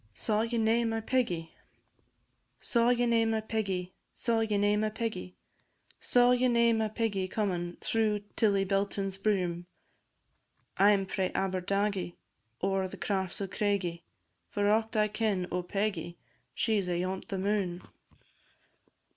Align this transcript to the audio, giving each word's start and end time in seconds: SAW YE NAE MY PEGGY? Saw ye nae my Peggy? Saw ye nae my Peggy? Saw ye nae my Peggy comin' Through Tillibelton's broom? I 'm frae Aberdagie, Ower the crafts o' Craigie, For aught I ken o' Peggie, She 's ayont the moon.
SAW 0.15 0.41
YE 0.41 0.57
NAE 0.57 0.83
MY 0.85 1.01
PEGGY? 1.01 1.51
Saw 2.59 2.89
ye 2.89 3.05
nae 3.05 3.23
my 3.23 3.39
Peggy? 3.39 3.93
Saw 4.15 4.39
ye 4.39 4.57
nae 4.57 4.75
my 4.75 4.89
Peggy? 4.89 5.35
Saw 5.99 6.31
ye 6.31 6.47
nae 6.47 6.73
my 6.73 6.87
Peggy 6.87 7.27
comin' 7.27 7.77
Through 7.81 8.21
Tillibelton's 8.35 9.17
broom? 9.17 9.67
I 10.75 10.91
'm 10.93 11.05
frae 11.05 11.29
Aberdagie, 11.35 12.15
Ower 12.63 12.87
the 12.87 12.97
crafts 12.97 13.41
o' 13.41 13.47
Craigie, 13.47 14.01
For 14.49 14.71
aught 14.71 14.95
I 14.97 15.07
ken 15.07 15.45
o' 15.51 15.61
Peggie, 15.61 16.17
She 16.55 16.81
's 16.81 16.89
ayont 16.89 17.27
the 17.27 17.37
moon. 17.37 17.83